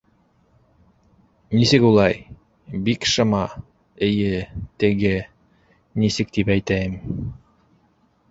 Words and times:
Нисек 1.57 1.83
улай... 1.89 2.15
бик 2.87 3.01
шыма, 3.11 3.43
эйе, 4.07 4.41
теге... 4.85 5.13
нисек 6.05 6.33
тип 6.39 6.53
әйтәйем... 6.57 6.97